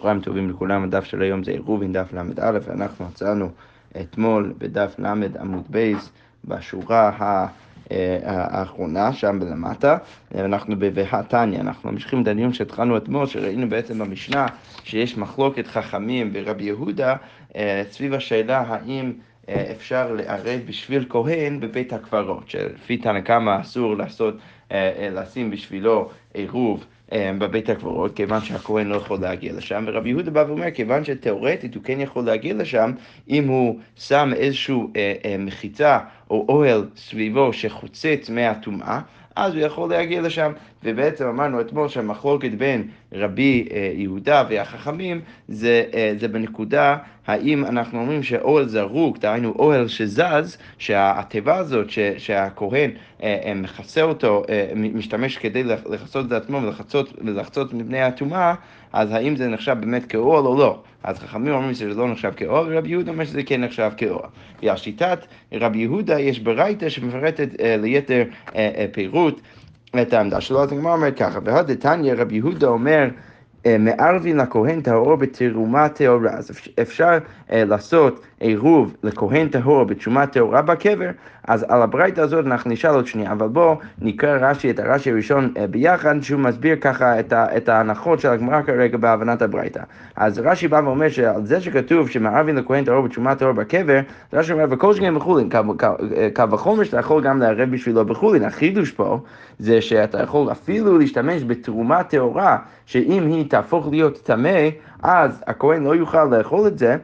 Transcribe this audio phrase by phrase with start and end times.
[0.00, 3.50] צהריים טובים לכולם, הדף של היום זה עירובין דף ל"א, ואנחנו מצאנו
[4.00, 5.06] אתמול בדף ל'
[5.40, 6.10] עמוד בייס
[6.44, 7.46] בשורה.
[7.92, 9.96] אה, האחרונה שם למטה,
[10.34, 14.46] אנחנו ב"והתניא", אנחנו ממשיכים את הדיון שהתחלנו אתמול, שראינו בעצם במשנה
[14.84, 17.16] שיש מחלוקת חכמים ברבי יהודה
[17.56, 19.12] אה, סביב השאלה האם
[19.48, 24.34] אה, אפשר לערב בשביל כהן בבית הקברות, שלפי תנא קמא אסור לעשות,
[25.12, 30.70] לשים בשבילו עירוב בבית הקברות, כיוון שהכהן לא יכול להגיע לשם, ורבי יהודה בא ואומר,
[30.70, 32.92] כיוון שתאורטית הוא כן יכול להגיע לשם,
[33.30, 35.98] אם הוא שם איזושהי אה, אה, מחיצה
[36.30, 39.00] או אוהל סביבו שחוצץ מהטומאה,
[39.36, 40.52] אז הוא יכול להגיע לשם.
[40.84, 46.96] ובעצם אמרנו אתמול שהמחלוקת בין רבי אה, יהודה והחכמים זה, אה, זה בנקודה
[47.26, 52.90] האם אנחנו אומרים שאוהל זרוק, דהיינו אוהל שזז, שהתיבה הזאת ש, שהכהן
[53.22, 54.42] אה, מכסה אותו,
[54.76, 56.60] משתמש כדי לכסות את עצמו
[57.20, 58.54] ולחצות מפני הטומאה,
[58.92, 60.82] אז האם זה נחשב באמת כאוהל או לא?
[61.06, 64.28] אז חכמים אומרים שזה לא נחשב כאוהל, ורבי יהודה אומר שזה כן נחשב כאוהל.
[64.62, 65.18] ועל שיטת
[65.52, 68.24] רבי יהודה יש ברייתא שמפרטת ליתר
[68.92, 69.40] פירוט.
[70.02, 73.08] את העמדה שלו, אז הגמרא אומרת ככה, והדתניא רבי יהודה אומר
[73.78, 76.30] מערבין לכהן טהור בתרומה טהורה.
[76.30, 76.50] אז
[76.82, 77.18] אפשר
[77.50, 81.10] לעשות עירוב לכהן טהור בתרומה טהורה בקבר,
[81.44, 85.52] אז על הברייתא הזאת אנחנו נשאל עוד שנייה, אבל בואו נקרא רש"י את הרש"י הראשון
[85.56, 89.80] אה, ביחד, שהוא מסביר ככה את, ה, את ההנחות של הגמרא כרגע בהבנת הברייתא.
[90.16, 94.00] אז רש"י בא ואומר שעל זה שכתוב שמערבין לכהן טהור בתרומה טהור בקבר,
[94.32, 95.48] רש"י אומר, וכל שכן בחולין,
[96.34, 98.44] קו וחומר שאתה יכול גם לערב בשבילו בחולין.
[98.44, 99.20] החידוש פה
[99.58, 104.68] זה שאתה יכול אפילו להשתמש בתרומה טהורה, שאם היא תהפוך להיות טמא,
[105.02, 106.96] אז הכהן לא יוכל לאכול את זה.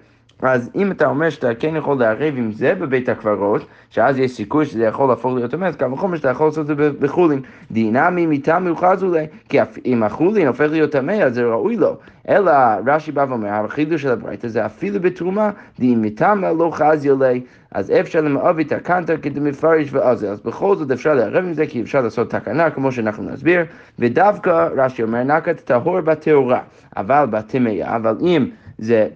[0.43, 4.67] אז אם אתה אומר שאתה כן יכול לערב עם זה בבית הקברות, שאז יש סיכוי
[4.67, 7.41] שזה יכול להפוך להיות אז קל וחומר שאתה יכול לעשות את זה בחולין.
[7.71, 11.97] דינמי מיתה מיוחד אולי, כי אם החולין הופך להיות טמא, אז זה ראוי לו.
[12.29, 12.53] אלא
[12.87, 17.41] רש"י בא ואומר, החידוש של הברייתא זה אפילו בתרומה, דאם מטמא לא חזי אולי,
[17.73, 20.31] אז אפשר למעובי תקנתא כדמפרש ועזה.
[20.31, 23.61] אז בכל זאת אפשר לערב עם זה, כי אפשר לעשות תקנה, כמו שאנחנו נסביר,
[23.99, 26.61] ודווקא רש"י אומר, נקת טהור בטהורה,
[26.97, 28.47] אבל בטמאה, אבל אם
[28.79, 29.09] זה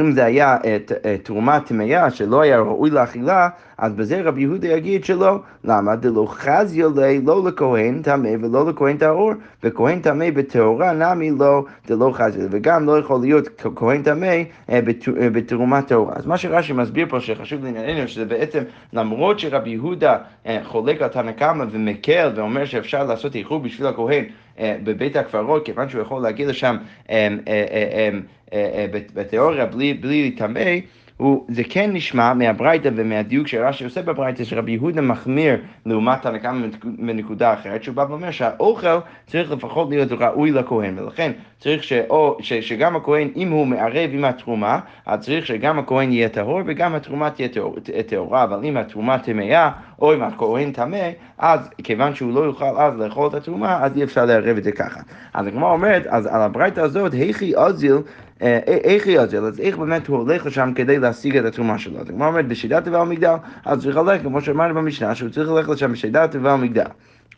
[0.00, 3.48] אם זה היה אה, אה, תרומה טמאה שלא היה ראוי לאכילה,
[3.78, 5.38] אז בזה רבי יהודה יגיד שלא.
[5.64, 5.96] למה?
[5.96, 9.32] דלא חזיה לי לא לכהן טמא ולא לכהן טהור,
[9.62, 14.80] וכהן טמא בטהורה נמי לא דלא חזיה, וגם לא יכול להיות כהן טמא אה,
[15.32, 16.14] בתרומה טהורה.
[16.16, 20.16] אז מה שרש"י מסביר פה שחשוב לענייננו, שזה בעצם למרות שרבי יהודה
[20.64, 24.24] חולק על תנא קמא ומקל ואומר שאפשר לעשות איחור בשביל הכהן
[24.60, 26.76] בבית הקברות, כיוון שהוא יכול להגיד לשם
[29.14, 30.60] בתיאוריה בלי להיטמא,
[31.48, 37.82] זה כן נשמע מהברייתא ומהדיוק שרש"י עושה בברייתא, שרבי יהודה מחמיר לעומת הנקמה מנקודה אחרת,
[37.82, 43.28] שהוא בא ואומר שהאוכל צריך לפחות להיות ראוי לכהן, ולכן צריך שאו, ש, שגם הכהן,
[43.36, 47.48] אם הוא מערב עם התרומה, אז צריך שגם הכהן יהיה טהור וגם התרומה תהיה
[48.06, 49.70] טהורה, אבל אם התרומה טמאה,
[50.02, 54.04] או אם הכהן טמא, אז כיוון שהוא לא יוכל אז לאכול את התרומה, אז אי
[54.04, 55.00] אפשר לערב את זה ככה.
[55.34, 57.68] אז הגמרא אומרת, אז על הברייתא הזאת, היכי אה, אה,
[58.66, 59.36] איך יוצא?
[59.36, 62.00] אז איך באמת הוא הולך לשם כדי להשיג את התרומה שלו?
[62.00, 65.68] אז הגמרא אומרת, בשידת תבל מגדל, אז צריך ללכת, כמו שאמרנו במשנה, שהוא צריך ללכת
[65.68, 66.86] לשם בשידת תבל מגדל.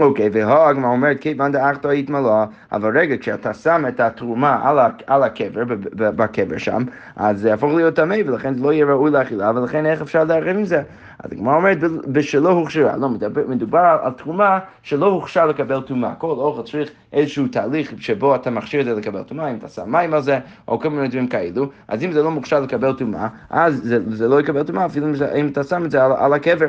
[0.00, 5.62] אוקיי, והגמרא אומרת, כיוון דאחתא התמלא, אבל רגע, כשאתה שם את התרומה על, על הקבר,
[5.92, 6.82] בקבר שם,
[7.16, 10.56] אז זה יהפוך להיות טמא, ולכן זה לא יהיה ראוי לאכילה, ולכן איך אפשר לערב
[10.56, 10.82] עם זה?
[11.18, 16.14] אז הגמרא אומרת, בשלא הוכשרה, לא, מדבר, מדובר על תרומה שלא הוכשר לקבל טומאה.
[16.14, 19.92] כל אוכל צריך איזשהו תהליך שבו אתה מכשיר את זה לקבל טומאה, אם אתה שם
[19.92, 20.38] מים על זה,
[20.68, 24.28] או כל מיני דברים כאלו, אז אם זה לא מוכשר לקבל טומאה, אז זה, זה
[24.28, 25.06] לא יקבל טומאה, אפילו
[25.36, 26.66] אם אתה שם את זה על, על הקבר.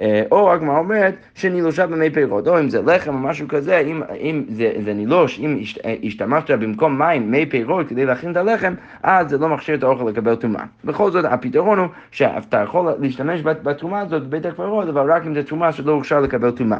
[0.00, 4.02] אה, או הגמרא אומרת שנילושה במי פירות, או אם זה לחם או משהו כזה, אם,
[4.20, 8.74] אם זה, זה נילוש, אם אה, השתמשת במקום מים, מי פירות כדי להכין את הלחם,
[9.02, 10.64] אז זה לא מכשיר את האוכל לקבל טומאה.
[10.84, 15.42] בכל זאת, הפתרון הוא שאתה יכול להשתמש בתרומה הזאת בבית הקברות, אבל רק אם זו
[15.42, 16.78] תרומה שלא הוכשר לקבל טומאה.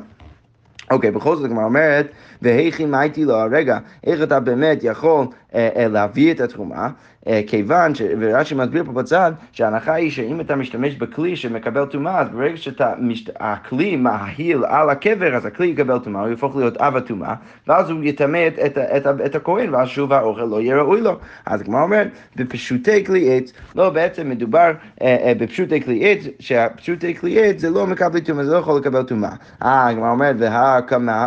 [0.91, 2.07] אוקיי, בכל זאת הגמרא אומרת,
[2.43, 6.89] והיכי מייתי לו, רגע, איך אתה באמת יכול אה, אה, להביא את התרומה?
[7.29, 8.03] אה, כיוון, ש...
[8.21, 13.97] ורש"י מסביר פה בצד, שההנחה היא שאם אתה משתמש בכלי שמקבל טומאה, אז ברגע שהכלי
[13.97, 17.35] מההיל על הקבר, אז הכלי יקבל טומאה, הוא יהפוך להיות אב הטומאה,
[17.67, 21.19] ואז הוא יטמא את, את, את, את הכהן, ואז שוב האוכל לא יהיה ראוי לו.
[21.47, 24.73] אז כמו אומרת, בפשוטי כלי עץ, לא, בעצם מדובר
[25.03, 28.77] אה, אה, בפשוטי כלי עץ, שהפשוטי כלי עץ זה לא מקבל טומאה, זה לא יכול
[28.77, 29.31] לקבל טומאה.
[29.63, 30.76] אה, הגמרא אומרת, והא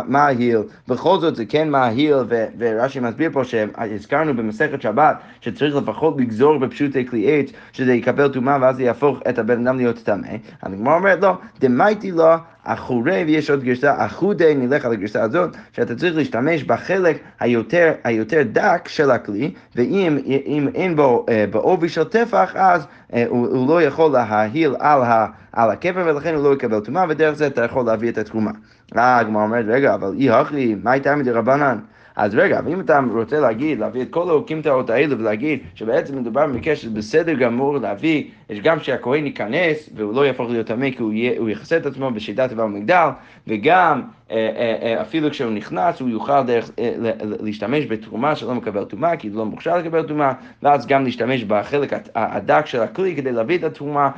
[0.06, 0.58] מההיל,
[0.88, 2.16] בכל זאת זה כן מההיל,
[2.58, 8.58] ורש"י מסביר פה שהזכרנו במסכת שבת, שצריך לפחות לגזור בפשוטי כלי עץ, שזה יקבל טומאה
[8.60, 10.28] ואז זה יהפוך את הבן אדם להיות טמא.
[10.62, 12.24] הגמרא אומרת, לא, דמייטי לו
[12.64, 18.42] אחורי, ויש עוד גרסה, אחודי, נלך על הגרסה הזאת, שאתה צריך להשתמש בחלק היותר, היותר
[18.52, 23.68] דק של הכלי, ואם אם אין בו אה, בעובי של טפח, אז אה, הוא, הוא
[23.68, 27.64] לא יכול להעיל על, ה, על הקבר, ולכן הוא לא יקבל טומאה, ודרך זה אתה
[27.64, 28.50] יכול להביא את התרומה.
[28.96, 31.78] אה, הגמרא אומרת, רגע, אבל אי הכי, מה הייתה מדי רבנן?
[32.16, 36.46] אז רגע, ואם אתה רוצה להגיד, להביא את כל ההוקים תאות האלו ולהגיד שבעצם מדובר
[36.46, 41.02] במקרה שזה בסדר גמור להביא, יש גם שהכהן ייכנס והוא לא יהפוך להיות טמא כי
[41.02, 43.08] הוא, הוא יכסה את עצמו בשיטת דבר מגדל,
[43.46, 46.70] וגם אה, אה, אה, אפילו כשהוא נכנס הוא יוכל דרך,
[47.40, 50.32] להשתמש בתרומה שלא מקבל טומאה, כי הוא לא מוכשר לקבל טומאה,
[50.62, 54.10] ואז גם להשתמש בחלק הדק של הכלי כדי להביא את התרומה,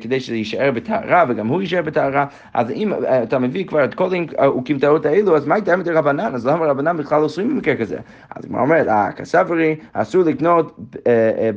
[0.00, 2.26] כדי שזה יישאר בטהרה וגם הוא יישאר בטהרה.
[2.54, 2.92] אז אם
[3.22, 4.08] אתה מביא כבר את כל
[4.44, 6.34] הוקימתאות האלו, אז מה הייתה מדי רבנן?
[6.34, 7.98] אז למה רבנן בכלל אוסרים במקרה כזה?
[8.30, 10.78] אז כמו אומרת, כסברי, אסור לקנות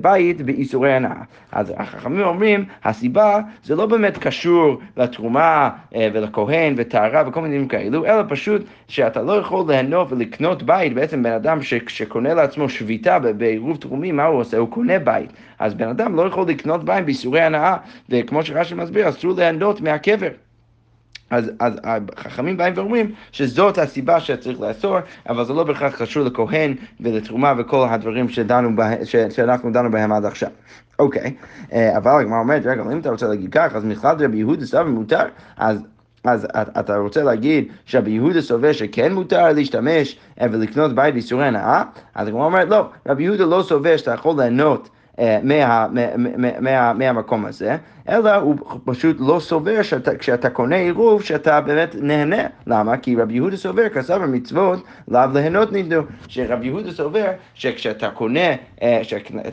[0.01, 1.21] בית באיסורי הנאה.
[1.88, 8.62] החכמים אומרים, הסיבה זה לא באמת קשור לתרומה ולכהן וטהרה וכל מיני כאלו, אלא פשוט
[8.88, 14.12] שאתה לא יכול ליהנות ולקנות בית, בעצם בן אדם ש, שקונה לעצמו שביתה בעירוב תרומי,
[14.12, 14.57] מה הוא עושה?
[14.57, 15.34] הוא קונה בית.
[15.60, 17.78] אז בן אדם לא יכול לקנות בית באיסורי הנאה,
[18.10, 20.30] וכמו שרש"י מסביר, אסור ליהנות מהקבר.
[21.30, 21.74] אז, אז
[22.18, 24.98] החכמים באים ואומרים שזאת הסיבה שצריך לאסור,
[25.30, 30.12] אבל זה לא בהכרח קשור לכהן ולתרומה וכל הדברים שדנו בה, ש, שאנחנו דנו בהם
[30.12, 30.50] עד עכשיו.
[31.00, 31.33] אוקיי,
[31.74, 34.89] אה, אבל הגמרא אומרת, רגע, אם אתה רוצה להגיד כך, אז מכלל רבי יהודה סבא
[34.89, 35.24] מותר,
[35.57, 35.81] אז
[36.24, 36.48] אז
[36.80, 41.83] אתה רוצה להגיד שרבי יהודה סובר שכן מותר להשתמש אה, ולקנות בית באיסורי הנאה?
[42.15, 44.89] אז הגמרא אומרת לא, רבי יהודה לא סובר שאתה יכול ליהנות
[45.19, 47.77] אה, מה, מה, מה, מה, מהמקום הזה,
[48.09, 48.56] אלא הוא
[48.86, 52.44] פשוט לא סובר שכשאתה קונה עירוב שאתה באמת נהנה.
[52.68, 52.98] למה?
[52.98, 56.01] כי רבי יהודה סובר, כסף המצוות, לאו ליהנות ניתנו.
[56.27, 58.50] שרבי יהודה סובר שכשאתה קונה,
[58.81, 59.01] אה,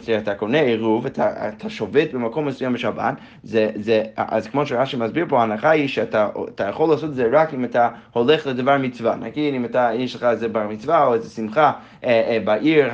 [0.01, 5.27] כשאתה קונה עירוב, אתה, אתה שובת במקום מסוים בשבת, זה, זה, אז כמו שרש"י מסביר
[5.29, 6.29] פה, ההנחה היא שאתה
[6.69, 9.17] יכול לעשות את זה רק אם אתה הולך לדבר מצווה.
[9.17, 11.73] נגיד אם אתה, יש לך איזה בר מצווה או איזה שמחה
[12.05, 12.89] אה, אה, בעיר,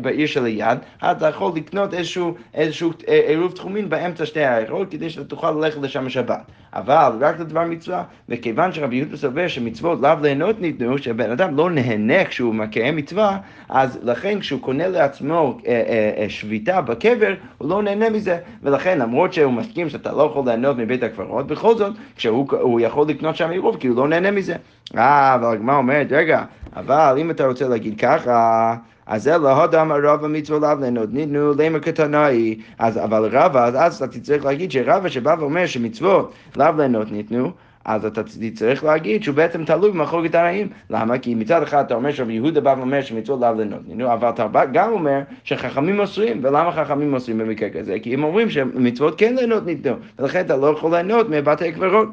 [0.00, 4.73] בעיר שליד, אתה יכול לקנות איזשהו, איזשהו עירוב תחומין באמצע שתי העיר.
[4.74, 6.42] אחרות כדי שאתה תוכל ללכת לשם בשבת.
[6.72, 11.70] אבל רק לדבר מצווה, וכיוון שרבי יהודה סובר שמצוות לאו ליהנות ניתנו, שבן אדם לא
[11.70, 13.38] נהנה כשהוא מקיים מצווה,
[13.68, 18.98] אז לכן כשהוא קונה לעצמו אה, אה, אה, שביתה בקבר, הוא לא נהנה מזה, ולכן
[18.98, 23.50] למרות שהוא מסכים שאתה לא יכול ליהנות מבית הקברות, בכל זאת, כשהוא יכול לקנות שם
[23.50, 24.56] עירוב, כי הוא לא נהנה מזה.
[24.96, 26.44] אה, אבל הגמרא אומרת, רגע,
[26.76, 28.74] אבל אם אתה רוצה להגיד ככה,
[29.06, 32.58] אז זה להודם הרב המצווה לאו ליהנות ניתנו למה קטנאי.
[32.78, 37.50] אז אבל רבא, אז אתה תצטרך להגיד שרבא שבא ואומר שמצוות לאו ליהנות ניתנו,
[37.84, 40.68] אז אתה תצטרך להגיד שהוא בעצם תלוי במחלוקת תנאים.
[40.90, 41.18] למה?
[41.18, 43.54] כי מצד אחד אתה אומר שרבי יהודה בא ואומר שמצוות לאו
[43.86, 47.96] ניתנו, אבל אתה גם אומר שחכמים אוסרים, ולמה חכמים אוסרים במקרה כזה?
[48.02, 52.08] כי הם אומרים שמצוות כן ליהנות ניתנו, ולכן אתה לא יכול ליהנות מבתי קברות.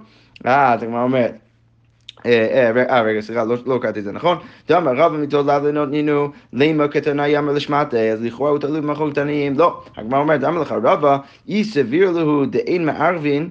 [0.45, 1.27] אה, אתה כבר אומר.
[2.25, 4.37] אה, אה, אה, רגע, סליחה, לא, לא קראתי את זה נכון.
[4.69, 9.57] דאמר רב לאו לנותנינו, לימה קטנה יאמר לשמטה, אז לכאורה הוא תלוי במחלוקת עניים.
[9.57, 13.49] לא, הגמרא אומרת, אמר לך רבא, אי סביר לו דאין מערבין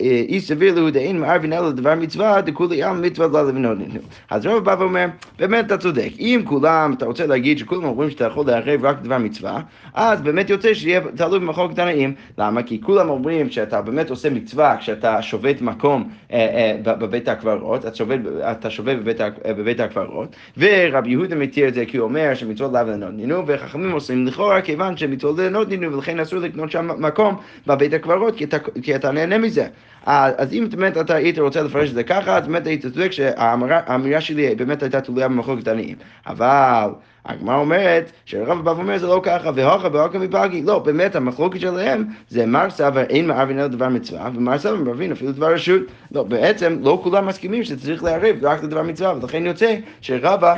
[0.00, 4.00] אי סביר לו דאין מערבין אלא דבר מצווה, דכולי עם מצווה לא לבנות ניתנו.
[4.30, 5.06] אז רב בא ואומר,
[5.38, 9.18] באמת אתה צודק, אם כולם, אתה רוצה להגיד שכולם אומרים שאתה יכול לערב רק דבר
[9.18, 9.60] מצווה,
[9.94, 12.14] אז באמת יוצא שיהיה תלוי במחוק תנאים.
[12.38, 12.62] למה?
[12.62, 18.98] כי כולם אומרים שאתה באמת עושה מצווה כשאתה שובת מקום אה, בבית הקברות, אתה שובת
[19.46, 23.92] בבית הקברות, ורבי יהודה מתיר את זה כי הוא אומר שמצוות לאו לנות נינו, וחכמים
[23.92, 28.36] עושים לכאורה כיוון שמצוות לנות נינו, ולכן אסור לקנות שם מקום בבית הקברות,
[28.82, 28.93] כי.
[28.94, 29.66] כי אתה נהנה מזה.
[30.06, 34.20] אז אם באמת אתה היית רוצה לפרש את זה ככה, אז באמת היית צודק שהאמירה
[34.20, 35.96] שלי באמת הייתה תלויה במחלוקת עניים.
[36.26, 36.88] אבל
[37.26, 40.62] הגמרא אומרת שהרב בא ואומר זה לא ככה, והוכה והוכה מפגי.
[40.62, 45.12] לא, באמת המחלוקת שלהם זה מר סבר אין מערבין אלא דבר מצווה, ומר סבר מערבין
[45.12, 45.82] אפילו דבר רשות.
[46.12, 50.56] לא, בעצם לא כולם מסכימים שצריך לערב רק לדבר מצווה, ולכן יוצא שרבא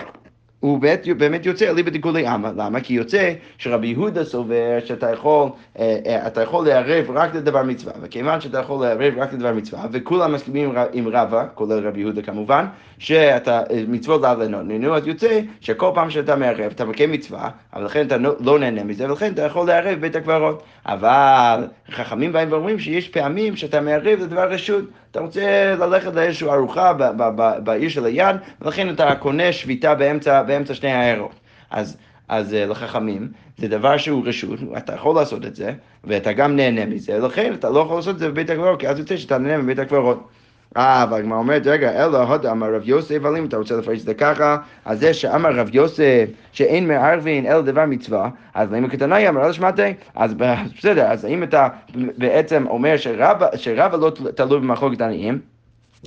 [0.60, 0.80] הוא
[1.18, 2.80] באמת, יוצא אליבא דגולי עמא, למה?
[2.80, 5.48] כי יוצא שרבי יהודה סובר שאתה יכול,
[5.78, 9.86] אה, אה, אתה יכול לערב רק לדבר מצווה, וכיוון שאתה יכול לערב רק לדבר מצווה,
[9.92, 12.66] וכולם מסכימים עם רבא, כולל רבי יהודה כמובן,
[12.98, 17.84] שאתה אה, מצוות לאו לנונו, אז יוצא שכל פעם שאתה מערב אתה מקיים מצווה, אבל
[17.84, 20.62] לכן אתה לא נהנה מזה, ולכן אתה יכול לערב בית הקברות.
[20.86, 24.84] אבל חכמים באים ואומרים שיש פעמים שאתה מערב לדבר רשות,
[25.16, 26.92] אתה רוצה ללכת לאיזושהי ארוחה
[27.64, 31.34] בעיר של היד, ולכן אתה קונה שביתה באמצע, באמצע שני העיירות.
[31.70, 31.96] אז,
[32.28, 35.72] אז אה, לחכמים, זה דבר שהוא רשות, אתה יכול לעשות את זה,
[36.04, 38.98] ואתה גם נהנה מזה, לכן אתה לא יכול לעשות את זה בבית הקברות, כי אז
[38.98, 40.28] יוצא שאתה נהנה בבית הקברות.
[40.76, 44.00] אה, אבל הגמרא אומרת, רגע, אלא הודה אמר רב יוסף, אבל אם אתה רוצה לפרש
[44.00, 48.88] את זה ככה, אז זה שאמר רב יוסף שאין מערבין אלא דבר מצווה, אז למה
[48.88, 50.34] קטנאי אמר, אלא שמעתי, אז
[50.78, 52.96] בסדר, אז האם אתה בעצם אומר
[53.56, 55.55] שרבא לא תלוי במחלוקת עניים?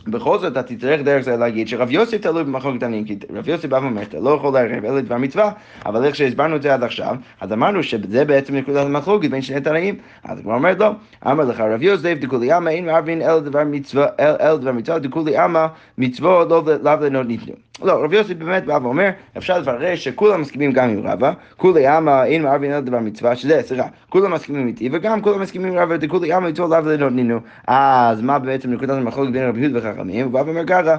[0.08, 3.66] בכל זאת, אתה תצטרך דרך זה להגיד שרב יוסף תלוי במחלוקת עניים, כי רב יוסף
[3.66, 5.52] בא ואומר שאתה לא יכול לערב אלא דבר מצווה,
[5.86, 9.62] אבל איך שהסברנו את זה עד עכשיו, אז אמרנו שזה בעצם נקודת המחלוקת בין שני
[9.62, 10.92] תנאים, אז כבר אומרת לא,
[11.28, 15.38] אמר לך רב יוסף דכולי עמא אין מערבין אלא דבר מצווה, אלא דבר מצווה, דכולי
[15.38, 15.66] עמא
[15.98, 17.69] מצוות לאו לנות ניתנו.
[17.82, 22.24] לא, רב יוסף באמת בא ואומר, אפשר לפרש שכולם מסכימים גם עם רבא, כולי עמא
[22.24, 25.98] אין מערבין אלא דבר מצווה, שזה, סליחה, כולם מסכימים איתי, וגם כולם מסכימים עם רבא,
[25.98, 27.40] דכולי עמא מצוות לאו לנות ניתנו.
[27.68, 30.26] אז מה בעצם נקודת המחלוקת בין רבי יהודה וחכמים?
[30.26, 30.96] הוא בא ואומר ככה,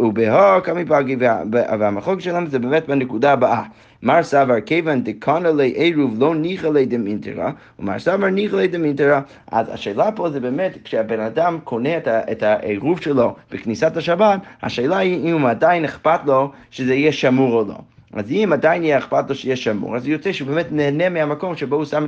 [0.00, 1.16] ובהא קמי פגי,
[1.50, 3.62] והמחלוקת שלנו זה באמת בנקודה הבאה.
[4.02, 9.20] מר סבר כיוון דקנא לי עירוב לא ניחא לי דמינטרה, ומר סבר ניחא לי דמינטרה,
[9.50, 14.98] אז השאלה פה זה באמת, כשהבן אדם קונה את, את העירוב שלו בכניסת השבת, השאלה
[14.98, 17.74] היא אם עדיין אכפת לו שזה יהיה שמור או לא.
[18.12, 21.76] אז אם עדיין יהיה אכפת לו שיהיה שמור, אז יוצא שהוא באמת נהנה מהמקום שבו
[21.76, 22.06] הוא שם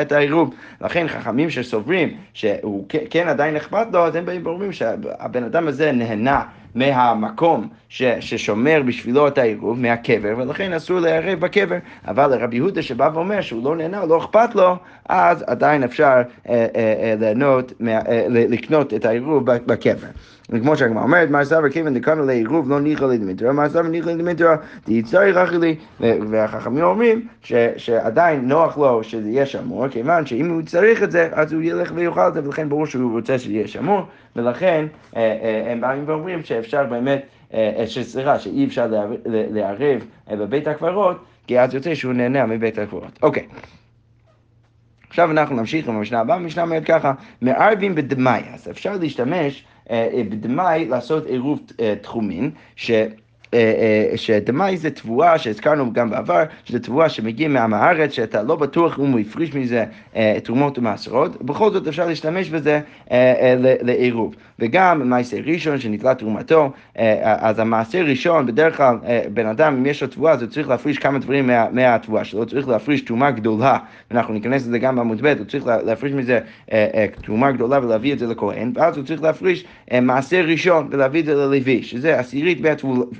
[0.00, 0.54] את העירוב.
[0.80, 5.92] לכן חכמים שסוברים שהוא כן עדיין אכפת לו, אז הם באים ואומרים שהבן אדם הזה
[5.92, 6.42] נהנה
[6.74, 11.76] מהמקום ש, ששומר בשבילו את העירוב, מהקבר, ולכן אסור לערב בקבר.
[12.08, 14.76] אבל לרבי יהודה שבא ואומר שהוא לא נהנה, לא אכפת לו,
[15.08, 20.08] אז עדיין אפשר אה, אה, אה, ליהנות, אה, לקנות את העירוב בקבר.
[20.50, 24.10] וכמו שהגמרא אומרת, מר סבר כיוון דקנו לעירוב לא ניחא לי דמיטרה, מר סבר ניחא
[24.10, 27.26] לי דמיטרה, דייצרי רכי לי, והחכמים אומרים
[27.76, 31.92] שעדיין נוח לו שזה יהיה שמור, כיוון שאם הוא צריך את זה, אז הוא ילך
[31.94, 34.02] ויאכל את זה, ולכן ברור שהוא רוצה שזה יהיה שמור,
[34.36, 34.86] ולכן
[35.16, 37.22] אה, אה, הם באים ואומרים שאפשר באמת,
[37.54, 38.86] אה, סליחה, שאי אפשר
[39.26, 43.18] לערב בבית הקברות, כי אז יוצא שהוא נהנה מבית הקברות.
[43.22, 43.46] אוקיי.
[45.08, 49.64] עכשיו אנחנו נמשיך עם המשנה הבאה, המשנה אומרת ככה, מערבים בדמאי, אז אפשר להשתמש
[50.28, 51.60] בדמאי לעשות עירוב
[52.02, 52.90] תחומין, ש...
[54.16, 59.12] שדמאי זה תבואה שהזכרנו גם בעבר, שזה תבואה שמגיעה מעם הארץ, שאתה לא בטוח אם
[59.12, 59.84] הוא הפריש מזה
[60.44, 62.80] תרומות ומעשרות, בכל זאת אפשר להשתמש בזה
[63.82, 64.34] לעירוב.
[64.58, 66.70] וגם מעשה ראשון שנתלה תרומתו,
[67.22, 68.96] אז המעשה ראשון, בדרך כלל
[69.34, 72.46] בן אדם, אם יש לו תבואה, אז הוא צריך להפריש כמה דברים מה, מהתבואה שלו,
[72.46, 73.78] צריך להפריש תרומה גדולה,
[74.10, 76.40] ואנחנו ניכנס לזה גם בעמוד ב', הוא צריך להפריש מזה
[77.22, 79.64] תרומה גדולה ולהביא את זה לכהן, ואז הוא צריך להפריש
[80.02, 82.60] מעשה ראשון ולהביא את זה ללוי, שזה עשירית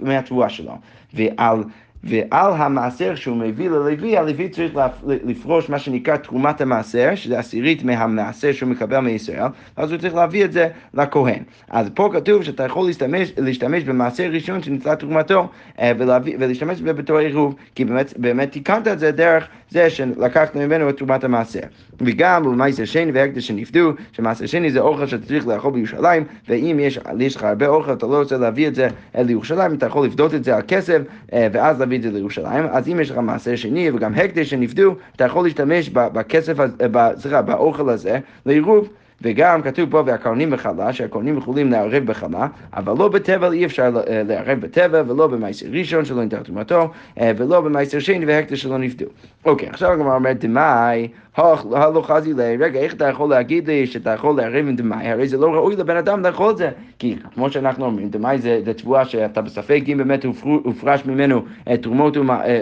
[0.02, 0.72] מהתבואה שלו.
[1.14, 1.62] ועל
[2.04, 4.72] ועל המעשר שהוא מביא ללוי, הלוי צריך
[5.06, 10.44] לפרוש מה שנקרא תרומת המעשר, שזה עשירית מהמעשר שהוא מקבל מישראל, אז הוא צריך להביא
[10.44, 11.42] את זה לכהן.
[11.70, 15.48] אז פה כתוב שאתה יכול להשתמש, להשתמש במעשר ראשון שנצלה תרומתו
[15.80, 20.56] אה, ולהביא, ולהשתמש בזה בתור עירוב, כי באמת, באמת תיקנת את זה דרך זה שלקחת
[20.56, 21.60] ממנו את תרומת המעשר.
[22.00, 26.98] וגם במעשר שני והקדש שנפדו, שמעשר שני זה אוכל שאתה צריך לאכול בירושלים, ואם יש,
[27.18, 30.44] יש לך הרבה אוכל, אתה לא רוצה להביא את זה לירושלים, אתה יכול לפדות את
[30.44, 30.98] זה על כסף,
[31.32, 32.64] אה, ואז להביא את זה לירושלים.
[32.70, 36.56] אז אם יש לך מעשר שני וגם הקדש שנפדו, אתה יכול להשתמש בכסף,
[37.16, 38.88] סליחה, באוכל הזה לעירוב.
[39.22, 44.22] וגם כתוב פה והכהנים בחלה, שהכהנים יכולים לערב בחלה, אבל לא בטבל אי אפשר אה,
[44.26, 49.06] לערב בטבל, ולא במעשר ראשון שלא ניתן תרומתו, אה, ולא במעשר שני והקדש שלא נפדו.
[49.44, 54.10] אוקיי, עכשיו הגמרא אומרת, דמאי, הלא חזי לי, רגע, איך אתה יכול להגיד לי שאתה
[54.10, 55.08] יכול לערב עם דמאי?
[55.08, 56.70] הרי זה לא ראוי לבן אדם לאכול את זה.
[56.98, 60.24] כי כמו שאנחנו אומרים, דמאי זה, זה תבואה שאתה בספק אם באמת
[60.64, 61.76] הופרש ממנו אה,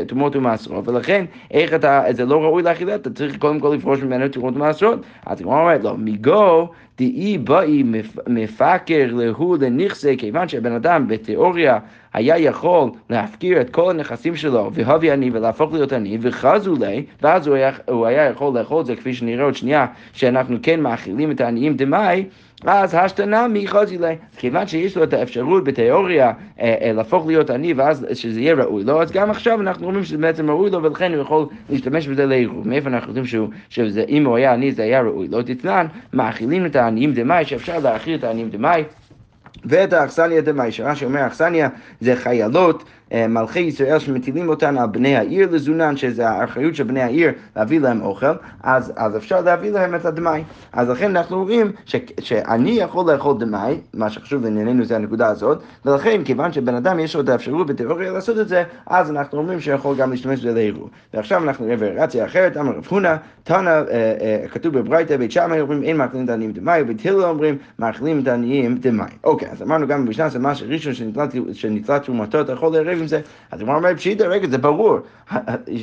[0.07, 4.29] תרומות ומעשרות, ולכן איך אתה, זה לא ראוי לאכילה, אתה צריך קודם כל לפרוש ממנו
[4.29, 4.99] תרומות ומעשרות.
[5.27, 6.69] אז הגמרא אומרת, לא, מגו
[7.01, 7.83] דאי באי
[8.27, 11.79] מפקר להוא לנכסה, כיוון שהבן אדם בתיאוריה
[12.13, 17.47] היה יכול להפקיר את כל הנכסים שלו, והביא עני ולהפוך להיות עני, וחזו לי, ואז
[17.47, 21.31] הוא היה, הוא היה יכול לאכול את זה, כפי שנראה עוד שנייה, שאנחנו כן מאכילים
[21.31, 22.25] את העניים דמאי,
[22.67, 24.15] אז השתנה מחוזי לה.
[24.37, 28.85] כיוון שיש לו את האפשרות בתיאוריה אה, אה, להפוך להיות עני ואז שזה יהיה ראוי
[28.85, 32.27] לו, אז גם עכשיו אנחנו אומרים שזה בעצם ראוי לו ולכן הוא יכול להשתמש בזה
[32.27, 32.69] לעירוב.
[32.69, 35.43] מאיפה אנחנו יודעים שאם הוא היה עני זה היה ראוי לו?
[35.43, 38.85] תתנן, מאכילים את העניים דמאי, שאפשר להאכיל את העניים דמאי.
[39.65, 41.69] ואת האכסניה דמאי, שרש"י אומר אכסניה
[42.01, 42.85] זה חיילות
[43.29, 48.03] מלכי ישראל שמטילים אותן על בני העיר לזונן, שזה האחריות של בני העיר להביא להם
[48.03, 50.45] אוכל, אז, אז אפשר להביא להם את הדמאי.
[50.73, 55.63] אז לכן אנחנו רואים ש, שאני יכול לאכול דמאי, מה שחשוב לענייננו זה הנקודה הזאת,
[55.85, 59.61] ולכן כיוון שבן אדם יש לו את האפשרות בתיאוריה לעשות את זה, אז אנחנו אומרים
[59.61, 60.91] שיכול גם להשתמש בזה לעירוב.
[61.15, 65.61] ועכשיו אנחנו נראה וריאציה אחרת, אמר רב הונא, תנא, אה, אה, כתוב בברייתא, בית שמאי
[65.61, 69.11] אומרים אין מאכילים את העניים דמאי, ובית הלל אומרים מאכילים את העניים דמאי.
[69.25, 70.93] אוקיי, אז אמרנו גם במשנה, זה מה שראשון
[71.53, 73.21] שנתלה תרומתו, אתה יכול לערב עם זה.
[73.51, 74.99] אז הגמרא אומרת, פשיטא, רגע, זה ברור.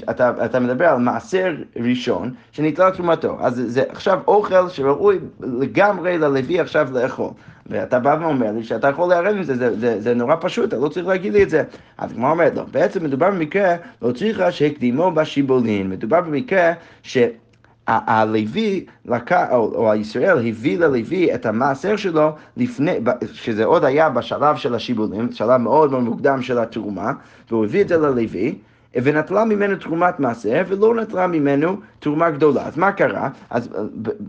[0.09, 3.37] אתה, אתה מדבר על מעשר ראשון שנתלה תרומתו.
[3.39, 7.29] אז זה עכשיו אוכל שראוי לגמרי ללוי עכשיו לאכול.
[7.69, 10.77] ואתה בא ואומר לי שאתה יכול לערב עם זה, זה, זה, זה נורא פשוט, אתה
[10.77, 11.63] לא צריך להגיד לי את זה.
[11.97, 17.17] אז הגמרא אומרת, לא, בעצם מדובר במקרה, לא צריכה שהקדימו בשיבולין, מדובר במקרה ש...
[17.87, 18.85] הלוי,
[19.51, 22.91] או הישראל הביא ללוי את המעשר שלו לפני,
[23.33, 27.11] שזה עוד היה בשלב של השיבולים, שלב מאוד מאוד מוקדם של התרומה,
[27.49, 28.55] והוא הביא את זה ללוי.
[28.95, 32.65] ונטלה ממנו תרומת מעשר ולא נטלה ממנו תרומה גדולה.
[32.65, 33.29] אז מה קרה?
[33.49, 33.69] אז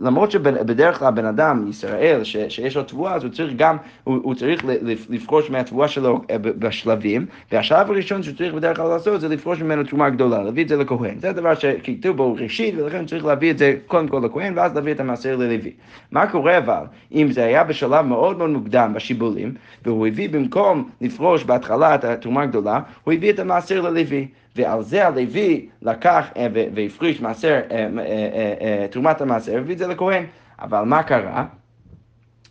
[0.00, 4.20] למרות שבדרך כלל בן אדם, ישראל, ש, שיש לו תבואה, אז הוא צריך גם, הוא,
[4.22, 4.64] הוא צריך
[5.08, 9.84] לפרוש מהתבואה שלו אה, בשלבים, והשלב הראשון שהוא צריך בדרך כלל לעשות זה לפרוש ממנו
[9.84, 11.18] תרומה גדולה, להביא את זה לכהן.
[11.18, 14.92] זה הדבר שכתוב בו ראשית, ולכן צריך להביא את זה קודם כל לכהן, ואז להביא
[14.92, 15.72] את המעשר ללוי.
[16.12, 16.84] מה קורה אבל,
[17.14, 22.42] אם זה היה בשלב מאוד מאוד מוקדם בשיבולים, והוא הביא במקום לפרוש בהתחלה את התרומה
[22.42, 24.28] הגדולה, הוא הביא את המעשר ללוי.
[24.58, 30.24] ועל זה הלוי לקח אה, והפריש מעשר, אה, אה, תרומת המעשר, והביא את זה לכהן.
[30.60, 31.46] אבל מה קרה?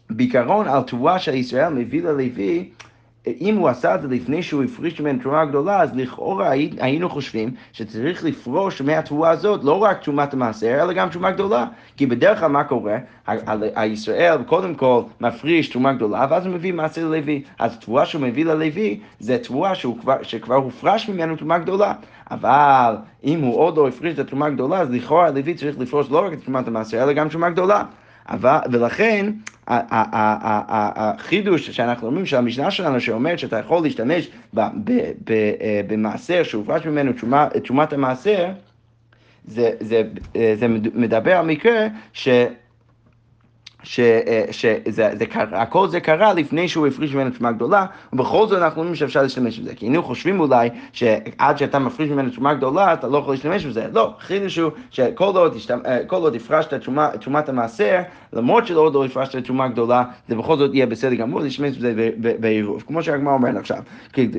[0.10, 2.70] בעיקרון על תבואה של ישראל מביא ללוי
[3.42, 7.52] אם הוא עשה את זה לפני שהוא הפריש ממנו תרומה גדולה, אז לכאורה היינו חושבים
[7.74, 11.66] שצריך לפרוש מהתבואה הזאת לא רק תרומת המעשר, אלא גם תרומה גדולה.
[11.98, 12.98] כי בדרך כלל מה קורה?
[13.76, 17.44] הישראל קודם כל מפריש תרומה גדולה, ואז הוא מביא מעשר ללוי.
[17.60, 19.72] אז התבואה שהוא מביא ללוי, זה תבואה
[20.22, 21.94] שכבר הופרש ממנו תרומה גדולה.
[22.32, 26.26] אבל אם הוא עוד לא הפריש את התרומה הגדולה, אז לכאורה הלוי צריך לפרוש לא
[26.26, 27.84] רק את תרומת המעשר, אלא גם תרומה גדולה.
[28.30, 29.32] אבל, ולכן
[29.68, 34.70] החידוש שאנחנו אומרים של המשנה שלנו שאומרת שאתה יכול להשתמש אה,
[35.88, 37.12] במעשר שהופרש ממנו
[37.62, 38.48] תשומת המעשר,
[39.46, 40.04] זה, זה,
[40.36, 42.28] אה, זה מדבר על מקרה ש...
[44.52, 49.60] שהכל זה קרה לפני שהוא הפריש ממנו תשומה גדולה, ובכל זאת אנחנו אומרים שאפשר להשתמש
[49.60, 49.76] בזה.
[49.76, 53.88] כי היינו חושבים אולי שעד שאתה מפריש ממנו תשומה גדולה, אתה לא יכול להשתמש בזה.
[53.94, 56.74] לא, חידוש הוא שכל עוד, אה, עוד הפרשת
[57.20, 58.02] תשומת המעשר,
[58.34, 62.10] למרות שלא עוד לא הפרשת תשומה גדולה, זה בכל זאת יהיה בסדר גמור להשתמש בזה
[62.40, 62.84] בעירוב.
[62.88, 63.80] כמו שהגמרא אומרת עכשיו.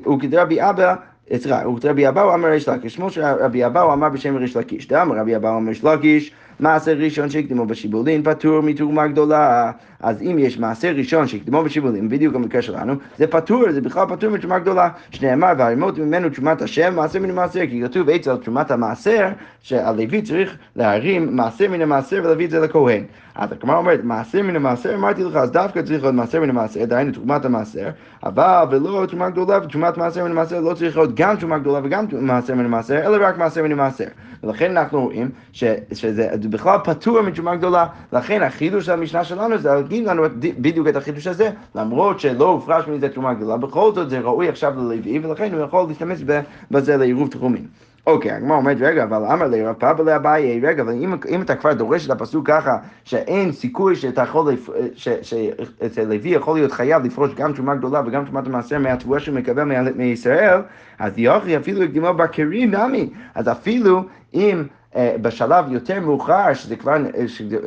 [0.05, 0.95] הוא כדרבי אבא
[1.37, 5.37] סליחה, רבי אבאו אמר ריש לקיש, כמו שרבי אבאו אמר בשם ריש לקיש, דאמר רבי
[5.37, 9.70] אבאו אמר ריש לקיש, מעשר ראשון שהקדימו בשיבולין פטור מתרומה גדולה.
[10.00, 14.30] אז אם יש מעשר ראשון שהקדימו בשיבולין, בדיוק המקרה שלנו, זה פטור, זה בכלל פטור
[14.30, 14.88] מתרומה גדולה.
[15.10, 19.28] שנאמר, והרימות ממנו תרומת השם, מעשר מן המעשר, כי כתוב אצל תרומת המעשר,
[19.62, 23.04] שהלוי צריך להרים מעשר מן המעשר ולהביא את זה לכהן.
[23.38, 26.84] אז הגמרא אומרת, מעשר מן המעשר, אמרתי לך, אז דווקא צריך להיות מעשר מן המעשר,
[26.84, 27.88] דהיינו תרומת המעשר,
[28.24, 32.04] אבל ולא תרומה גדולה, ותרומת מעשר מן המעשר לא צריך להיות גם תרומה גדולה וגם
[32.12, 34.04] מעשר מן המעשר, אלא רק מעשר מן המעשר.
[34.42, 39.68] ולכן אנחנו רואים ש, שזה בכלל פטור מתרומה גדולה, לכן החידוש של המשנה שלנו זה
[39.74, 44.18] להגיד לנו בדיוק את החידוש הזה, למרות שלא הופרש מזה תרומה גדולה, בכל זאת זה
[44.18, 46.24] ראוי עכשיו ללוי, ולכן הוא יכול להשתמש
[46.70, 47.64] בזה לעירוב תחומים.
[48.08, 50.92] אוקיי, הגמרא אומרת, רגע, אבל אמר לי רב פאבה לאביי, רגע, אבל
[51.28, 54.52] אם, אתה כבר דורש את הפסוק ככה, שאין סיכוי שאתה יכול,
[54.94, 59.92] שאצל לוי יכול להיות חייב לפרוש גם תרומה גדולה וגם תרומת המעשר מהתבואה שהוא מקבל
[59.97, 60.60] מישראל,
[60.99, 64.02] אז יוכי אפילו הקדימו בקרים נמי, אז אפילו
[64.34, 64.64] אם...
[64.92, 66.97] Uh, בשלב יותר מאוחר, שזה כבר,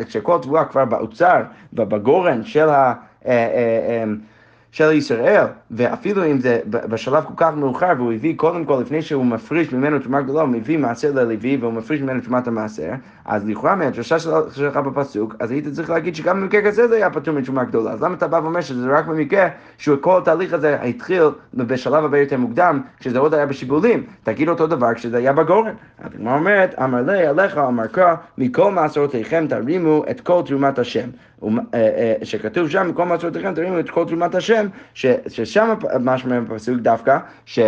[0.08, 1.42] שכל תבואה כבר באוצר
[1.74, 2.94] ובגורן של ה...
[4.72, 9.26] של ישראל, ואפילו אם זה בשלב כל כך מאוחר, והוא הביא קודם כל, לפני שהוא
[9.26, 12.92] מפריש ממנו תרומה גדולה, הוא מביא מעשר ללוי, והוא מפריש ממנו תרומת המעשר,
[13.26, 17.34] אז לכאורה מהדרשה שלך בפסוק, אז היית צריך להגיד שגם במקרה כזה זה היה פטור
[17.34, 17.92] מתרומה גדולה.
[17.92, 22.38] אז למה אתה בא ואומר שזה רק במקרה שכל התהליך הזה התחיל בשלב הרבה יותר
[22.38, 24.04] מוקדם, כשזה עוד היה בשיבולים?
[24.24, 25.74] תגיד אותו דבר כשזה היה בגורן.
[26.00, 31.10] אז הגמרא אומרת, אמר לי עליך, אמר קרא, מכל מעשרותיכם תרימו את כל תרומת השם.
[31.44, 34.61] אה, אה, שכתוב שם, מכל מעשרותיכם תרימו את כל תרומת השם,
[34.94, 37.60] ששם משמע בפסוק דווקא, ש...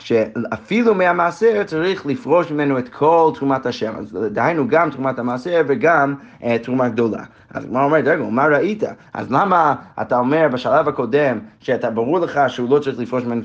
[0.00, 6.14] שאפילו מהמעשר צריך לפרוש ממנו את כל תרומת השם, אז דהיינו גם תרומת המעשר וגם
[6.40, 7.22] uh, תרומה גדולה.
[7.54, 8.82] אז מה אומרת, רגע, מה ראית?
[9.14, 13.42] אז למה אתה אומר בשלב הקודם, שאתה ברור לך שהוא לא צריך לפרוש ממנו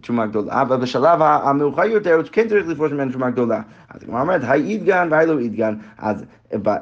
[0.00, 3.60] תרומה גדולה, אבל בשלב המאוחר יותר הוא כן צריך לפרוש ממנו תרומה גדולה.
[3.90, 5.74] אז היא אומרת, היי אידגן והי לא אידגן.
[5.98, 6.24] אז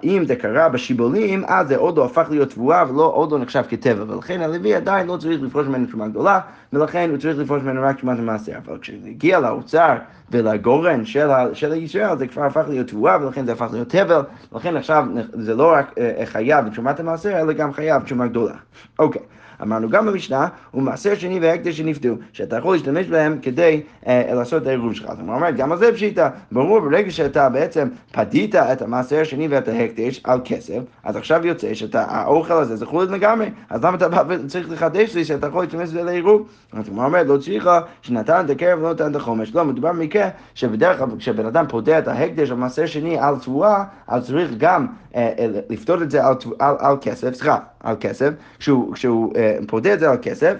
[0.04, 3.62] אם זה קרה בשיבולים, אז זה עוד לא הפך להיות תבואה ולא עוד לא נחשב
[3.68, 6.40] כטבע, ולכן הלוי עדיין לא צריך לפרוש ממנו תרומה גדולה,
[6.72, 8.52] ולכן הוא צריך לפרוש ממנו רק תרומת המעשר.
[8.66, 9.96] אבל כשזה הגיע לאוצר
[10.32, 14.20] ולגורן של, ה- של ישראל זה כבר הפך להיות תבואה ולכן זה הפך להיות תבל,
[14.52, 18.54] ולכן עכשיו זה לא רק אה, חייב בתרומת המעשר, אלא גם חייב בתרומה גדולה.
[18.98, 19.22] אוקיי.
[19.62, 24.66] אמרנו גם במשנה, ומעשר שני והקדש שנפדו, שאתה יכול להשתמש בהם כדי אה, לעשות את
[24.66, 25.06] העירוב שלך.
[25.10, 29.48] אז הוא אומר, גם על זה פשיטה, ברור, ברגע שאתה בעצם פדית את המעשר השני
[29.48, 34.08] ואת ההקדש על כסף, אז עכשיו יוצא שהאוכל הזה זה חולד לגמרי, אז למה אתה
[34.08, 36.48] בא וצריך לחדש לי שאתה יכול להשתמש בזה לעירוב?
[36.72, 39.54] אז הוא אומר, לא צריכה שנתן את הקרב ולא נתן את החומש.
[39.54, 43.84] לא, מדובר במקרה שבדרך כלל כשבן אדם פודה את ההקדש על מעשר שני על תבואה,
[44.06, 48.30] אז צריך גם אה, אה, לפדות את זה על, על, על כסף, סליחה, על כסף,
[48.58, 50.54] כשהוא, כשהוא אה, פודה את זה על כסף,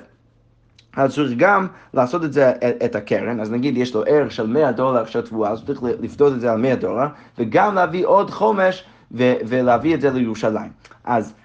[0.96, 2.52] אז צריך גם לעשות את זה,
[2.84, 6.32] את הקרן, אז נגיד יש לו ערך של 100 דולר של תבואה, אז צריך לפדות
[6.32, 7.06] את זה על 100 דולר,
[7.38, 10.70] וגם להביא עוד חומש ו- ולהביא את זה לירושלים.
[11.04, 11.41] אז אה, אה,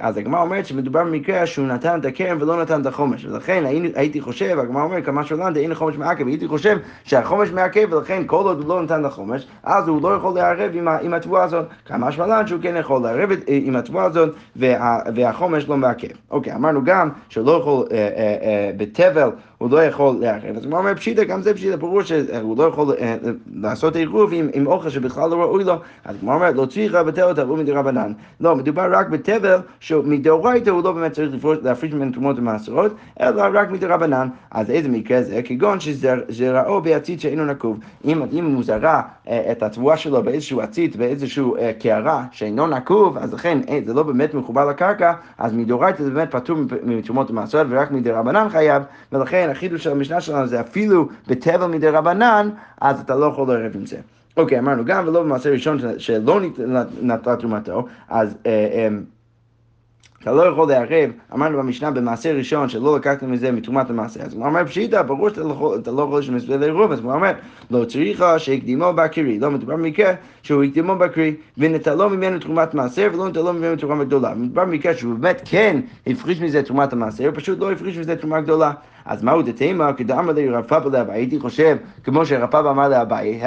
[0.00, 4.20] אז הגמרא אומרת שמדובר במקרה שהוא נתן את הקרן ולא נתן את החומש, ולכן הייתי
[4.20, 8.60] חושב, הגמרא אומרת כמה שולנדה, אין חומש מעכב, הייתי חושב שהחומש מעכב, ולכן כל עוד
[8.60, 12.12] הוא לא נתן את החומש, אז הוא לא יכול לערב עם, עם התבואה הזאת, כמה
[12.12, 16.08] שמלן שהוא כן יכול לערב עם התבואה הזאת, וה, והחומש לא מעכב.
[16.30, 20.64] אוקיי, אמרנו גם שהוא לא יכול אה, אה, אה, בתבל, הוא לא יכול לערב, אז
[20.64, 23.16] הוא אומר פשיטה, גם זה פשיטה, ברור שהוא לא יכול אה,
[23.54, 27.32] לעשות עירוב עם, עם אוכל שבכלל לא ראוי לו, אז הוא אומר לא צריכה בתל
[27.32, 32.12] תבוא מדי רבנן, לא, מדובר רק בתבל תבל שמדאורייתא הוא לא באמת צריך להפריש ממנו
[32.12, 34.28] תרומות ומעשרות, אלא רק מדרבנן.
[34.50, 35.42] אז איזה מקרה זה?
[35.42, 37.78] כגון שזרעו בעציץ שאינו נקוב.
[38.04, 43.18] אם, אם הוא זרע אה, את התבואה שלו באיזשהו עציץ, באיזשהו אה, קערה שאינו נקוב,
[43.18, 47.90] אז לכן זה לא באמת מחובר לקרקע, אז מדאורייתא זה באמת פטור מתרומות ומעשרות ורק
[47.90, 53.48] מדרבנן חייב, ולכן החידוש של המשנה שלנו זה אפילו בתבל מדרבנן, אז אתה לא יכול
[53.48, 53.96] לערב עם זה.
[54.36, 56.40] אוקיי, אמרנו גם ולא במעשה ראשון שלא
[57.02, 58.36] נטלה תרומתו, אז...
[58.46, 58.88] אה, אה,
[60.22, 64.46] אתה לא יכול לערב, אמרנו במשנה במעשה ראשון שלא לקחת מזה מתרומת המעשה, אז הוא
[64.46, 67.32] אומר פשיטה, ברור שאתה לא יכול להשתמש בזה לעירוב, אז הוא אומר,
[67.70, 73.28] לא צריכה שהקדימו בקרי, לא מדובר במקרה שהוא הקדימו בקרי, ונטלו ממנו תרומת מעשר ולא
[73.28, 74.34] נטלו ממנו תרומה גדולה.
[74.34, 78.40] מדובר במקרה שהוא באמת כן הפריש מזה תרומת המעשר, הוא פשוט לא הפריש מזה תרומה
[78.40, 78.72] גדולה.
[79.10, 79.92] אז מהו דתימה?
[79.92, 83.40] כדאמר לי רב פאפה לאביי, הייתי חושב, כמו שרב פאפה אמר לאביי,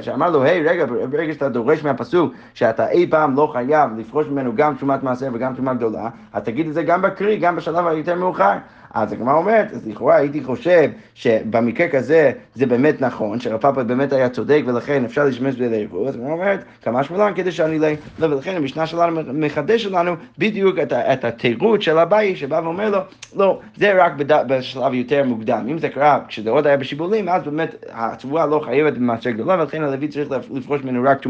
[0.00, 4.52] שאמר לו, היי, רגע, ברגע שאתה דורש מהפסוק, שאתה אי פעם לא חייב לפרוש ממנו
[4.54, 8.14] גם תרומת מעשר וגם תרומה גדולה, אז תגיד את זה גם בקרי, גם בשלב היותר
[8.14, 8.56] מאוחר.
[8.94, 14.12] אז הגמרא אומרת, אז לכאורה הייתי חושב שבמקרה כזה זה באמת נכון, שרב פאפה באמת
[14.12, 17.88] היה צודק ולכן אפשר להשתמש בזה לערבוב, אז הגמרא אומרת, כמה שמלן כדי שאני לא...
[18.18, 22.98] לא, ולכן המשנה שלנו מחדשת לנו בדיוק את, את התירוץ של אביי שבא ואומר לו,
[23.36, 24.48] לא, זה רק בד...
[24.48, 25.66] בשלב יותר מוקדם.
[25.70, 29.82] אם זה קרה כשזה עוד היה בשיבולים, אז באמת התבואה לא חייבת במעשר גדולה, ולכן
[29.82, 31.22] הלוי צריך לפרוש ממנו רק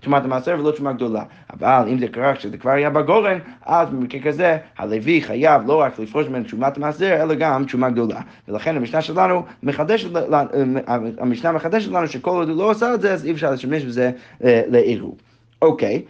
[0.00, 1.22] תרומת המעשר ולא תרומה גדולה.
[1.52, 5.98] אבל אם זה קרה כשזה כבר היה בגורן, אז במקרה כזה הלוי חייב לא רק
[5.98, 8.20] לפרוש ממנו תרומת המעשר, החזר, אלא גם תשומה גדולה.
[8.48, 10.08] ולכן המשנה שלנו מחדשת,
[11.18, 14.10] המשנה מחדשת לנו שכל עוד הוא לא עושה את זה, אז אי אפשר להשתמש בזה
[14.44, 15.14] אה, לעירוב.
[15.62, 16.02] אוקיי.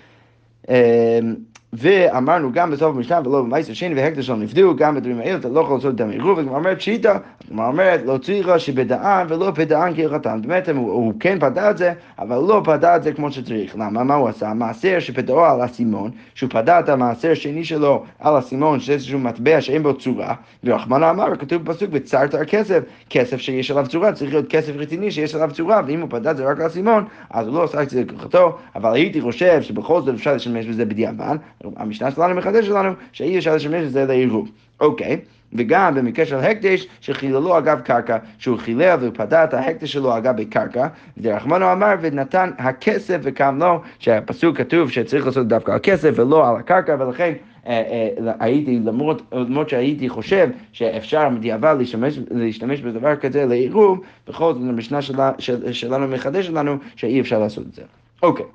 [1.75, 5.49] אמ, ואמרנו גם בסוף המשנה ולא במעשר שני והקדש לא נפדו, גם בדברים האלה אתה
[5.49, 9.95] לא יכול לעשות דם עירוב, וכמו אומרת שיטה, כמו אומרת לא צריכה שבדען ולא פדען
[9.97, 10.41] כהלכתן.
[10.43, 13.75] באמת הוא, הוא כן פדה את זה, אבל לא פדה את זה כמו שצריך.
[13.75, 14.05] למה?
[14.05, 14.55] מה הוא עשה?
[14.55, 19.61] מעשר שפדעו על הסימון, שהוא פדה את המעשר השני שלו על הסימון, שזה איזשהו מטבע
[19.61, 20.35] שאין בו צורה,
[20.65, 25.11] ורחמנה אמר, כתוב בפסוק, וצרת על כסף, כסף שיש עליו צורה, צריך להיות כסף רציני
[25.11, 27.83] שיש עליו צורה, ואם הוא פדה את זה רק על הסימון, אז הוא לא עשה
[27.83, 31.37] את זה כהלכתו, אבל הייתי חושב שבכל זאת אפשר לשמש בזה בדיעבד.
[31.77, 34.51] המשנה שלנו מחדש לנו שאי אפשר לשמש בזה לעירוב.
[34.81, 35.21] אוקיי,
[35.55, 40.87] וגם במקרה של הקדש שחיללו אגב קרקע, שהוא חילל ופדה את ההקדש שלו אגב בקרקע,
[41.23, 46.57] ורחמנו אמר ונתן הכסף וקם לו, שהפסוק כתוב שצריך לעשות דווקא על כסף ולא על
[46.57, 47.33] הקרקע, ולכן
[47.67, 47.83] אה,
[48.27, 54.63] אה, הייתי, למרות, למרות שהייתי חושב שאפשר בדיעבד להשתמש, להשתמש בדבר כזה לעירוב, בכל זאת
[54.63, 57.83] המשנה של, שלנו מחדשת לנו שאי אפשר לעשות את זה.
[58.23, 58.47] אוקיי.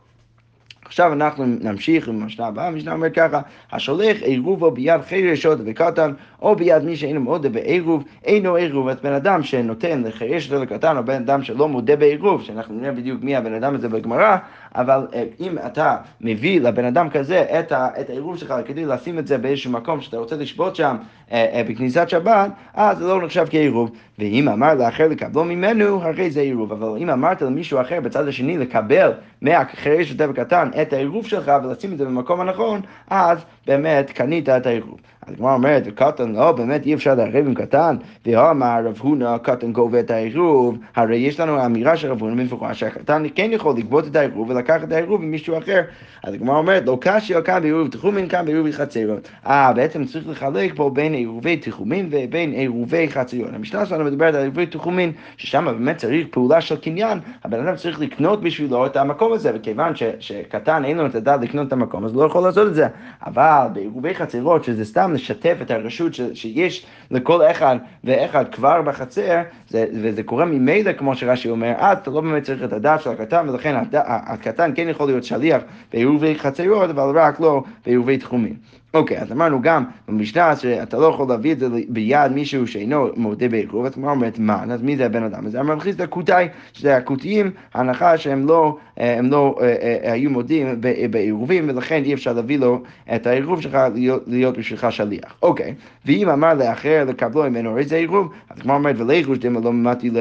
[0.89, 6.11] עכשיו אנחנו נמשיך עם המשנה הבאה, המשנה אומרת ככה, השולח עירובו ביד חירש עוד וקטן,
[6.41, 8.87] או ביד מי שאינו מודה בעירוב, אינו עירוב.
[8.87, 12.91] אז בן אדם שנותן לחירש עוד לקטן, או בן אדם שלא מודה בעירוב, שאנחנו נראה
[12.91, 14.37] בדיוק מי הבן אדם הזה בגמרא,
[14.75, 17.71] אבל אה, אם אתה מביא לבן אדם כזה את,
[18.09, 20.95] העירוב שלך כדי לשים את זה באיזשהו מקום שאתה רוצה לשבות שם
[21.31, 23.91] אה, אה, בכניסת שבת, אז זה לא נחשב כעירוב.
[24.19, 26.71] ואם אמר לאחר לקבלו ממנו, הרי זה עירוב.
[26.71, 31.93] אבל אם אמרת למישהו אחר בצד השני לקבל מהחירש וטבע קטן את העירוב שלך ולשים
[31.93, 34.99] את זה במקום הנכון, אז באמת קנית את העירוב.
[35.27, 39.71] אז הגמרא אומרת, קטן לא, באמת אי אפשר לערב עם קטן, ואמר רב הונא, קטן
[39.71, 44.07] גובה את העירוב, הרי יש לנו אמירה של רב הונא במפורש שהקטן כן יכול לגבות
[44.07, 45.81] את העירוב לקח את העירוב ממישהו אחר.
[46.23, 49.29] אז הגמרא אומרת, לא קשיא כאן בעירוב תחומין, כאן בעירובי חצרות.
[49.47, 53.49] אה, בעצם צריך לחלק פה בין עירובי תחומין ובין עירובי חצרות.
[53.53, 57.99] המשנה שלנו מדברת על עירובי תחומין, ששם באמת צריך פעולה של קניין, הבן אדם צריך
[57.99, 62.05] לקנות בשבילו את המקום הזה, וכיוון ש, שקטן אין לו את הדעת לקנות את המקום,
[62.05, 62.87] אז הוא לא יכול לעשות את זה.
[63.25, 69.41] אבל בעירובי חצרות, שזה סתם לשתף את הרשות ש, שיש לכל אחד ואחד כבר בחצר,
[69.67, 73.09] זה, וזה קורה ממילא, כמו שרש"י אומר, אז אתה לא באמת צריך את הדעת של
[73.09, 73.95] הקטן, ולכן הד...
[74.03, 75.61] הקטן כן יכול להיות שליח
[75.93, 78.55] בעירובי חצרות, אבל רק לא בעירובי תחומים.
[78.93, 83.49] אוקיי, אז אמרנו גם במשנה שאתה לא יכול להביא את זה ביד מישהו שאינו מודה
[83.49, 84.63] בעירוב, אז מה אומרת מה?
[84.71, 85.45] אז מי זה הבן אדם?
[85.45, 90.81] אז אמר חיסדא כותאי, שזה הכותיים, ההנחה שהם לא, הם לא אה, אה, היו מודים
[91.09, 92.81] בעירובים, ולכן אי אפשר להביא לו
[93.15, 95.35] את העירוב שלך להיות, להיות בשבילך שליח.
[95.43, 95.73] אוקיי,
[96.05, 100.17] ואם אמר לאחר לקבלו ממנו איזה עירוב, אז כמו אומרת ולחוש דמה לא ממתי ל...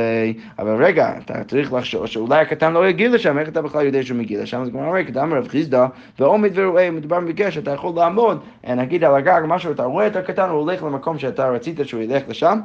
[0.59, 4.18] אבל רגע, אתה צריך לחשוב שאולי הקטן לא יגיע לשם, איך אתה בכלל יודע שהוא
[4.18, 4.61] מגיע לשם?
[4.61, 5.87] אז כמו אומרת, קדם רב חיסדא,
[6.18, 8.40] ועומד ורואה, מדובר בקש, אתה יכול לעמוד.
[8.66, 12.22] נגיד על הגג, משהו, אתה רואה את הקטן, הוא הולך למקום שאתה רצית שהוא ילך
[12.28, 12.60] לשם.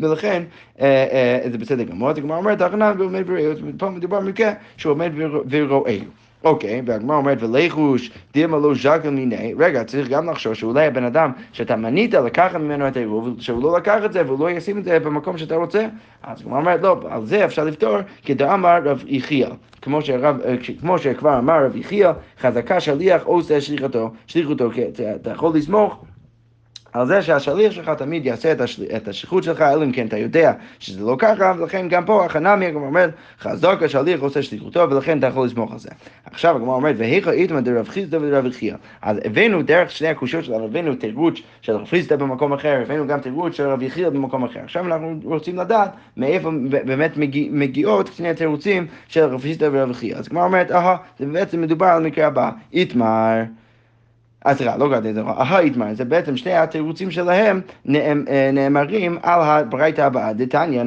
[0.00, 0.42] ולכן
[0.80, 1.06] אה,
[1.44, 5.12] אה, זה בסדר גמור, אז הגמרא אומרת, הכנן ועומד ורואה, פה מדובר במקרה שהוא עומד
[5.50, 5.98] ורואה.
[6.44, 11.32] אוקיי, והגמרא אומרת, ולחוש דימה לא ז'קל מיני, רגע, צריך גם לחשוב שאולי הבן אדם
[11.52, 14.84] שאתה מנית לקחת ממנו את העירוב, שהוא לא לקח את זה והוא לא ישים את
[14.84, 15.86] זה במקום שאתה רוצה,
[16.22, 19.50] אז הגמרא אומרת, לא, על זה אפשר לפתור כדאמר רב יחיאל.
[19.82, 20.36] כמו, שרב,
[20.80, 24.70] כמו שכבר אמר רב יחיאל, חזקה שליח עושה שליחותו, שליחותו,
[25.16, 26.04] אתה יכול לסמוך
[26.94, 28.82] על זה שהשליח שלך תמיד יעשה את, השל...
[28.96, 32.66] את השליחות שלך, אלא אם כן אתה יודע שזה לא ככה, ולכן גם פה החנמי
[32.66, 35.88] הגמרא אומרת, חזק השליח עושה שליחותו, ולכן אתה יכול לסמוך על זה.
[36.24, 38.74] עכשיו הגמרא אומרת, והיכא איתמא דרב חיסדא ודרב יחייא.
[39.02, 43.20] אז הבאנו דרך שני הקושיות שלנו, הבאנו תירוץ של רב חיסדא במקום אחר, הבאנו גם
[43.20, 44.60] תירוץ של רב יחייא במקום אחר.
[44.60, 46.50] עכשיו אנחנו רוצים לדעת מאיפה
[46.84, 50.16] באמת מגיע, מגיעות שני התירוצים של רב חיסדא ורב יחייא.
[50.16, 53.42] אז הגמרא אומרת, אהה, זה בעצם מדובר על המקרה הבא, איתמר.
[54.44, 57.60] אז סליחה, לא גדל דבר, ההיתמר, זה בעצם שני התירוצים שלהם
[58.52, 60.32] נאמרים על הברייתא הבאה.
[60.32, 60.82] דתניא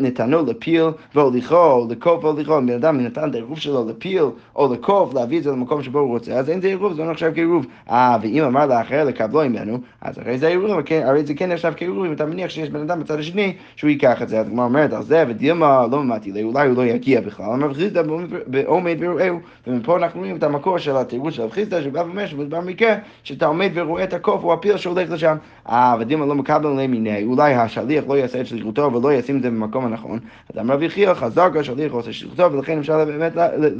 [0.00, 4.24] נתנו לפיל והוליכו, לקוף והוליכו, אם בן אדם נתן את העירוב שלו לפיל
[4.56, 7.10] או לקוף, להביא את זה למקום שבו הוא רוצה, אז אין זה עירוב, זה לא
[7.10, 7.66] נחשב כעירוב.
[7.90, 10.70] אה, ואם אמר לאחר לקבלו ממנו, אז הרי זה עירוב,
[11.04, 14.22] הרי זה כן נחשב כעירוב, אם אתה מניח שיש בן אדם בצד השני שהוא ייקח
[14.22, 14.40] את זה.
[14.40, 17.46] אז כמו אומרת על זה, ודילמה לא ממדתי לי, אולי הוא לא יגיע בכלל.
[17.46, 18.02] אמר חיסדא
[18.46, 23.01] בעומד וראהו, ומפה אנחנו רואים את המקור של התירוץ של חיסדא, שבא ואומר שמדובר במקרה
[23.24, 25.36] שאתה עומד ורואה את הקוף או הפיל שהולך לשם.
[25.68, 29.42] אה, ודימה לא מקבל עליהם מיני, אולי השליח לא יעשה את שליחותו ולא ישים את
[29.42, 30.18] זה במקום הנכון.
[30.52, 33.32] אז אמר רבי יחיאל, חזק השליח עושה שליחותו, ולכן אפשר באמת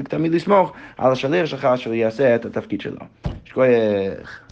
[0.08, 3.00] תמיד לסמוך על השליח שלך שהוא יעשה את התפקיד שלו.
[3.44, 4.42] שכוייך.